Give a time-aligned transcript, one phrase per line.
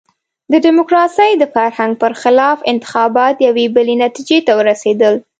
[0.51, 5.13] د ډیموکراسۍ د فرهنګ برخلاف انتخابات یوې بلې نتیجې ته ورسېدل.